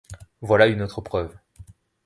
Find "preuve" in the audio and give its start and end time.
1.01-1.31